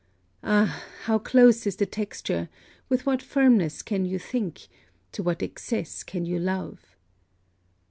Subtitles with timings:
[0.43, 2.49] Ah, how close is the texture
[2.89, 4.67] with what firmness can you think
[5.11, 6.95] to what excess can you love!